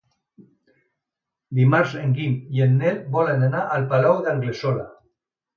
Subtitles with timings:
[1.59, 4.89] Dimarts en Guim i en Nel volen anar al Palau d'Anglesola.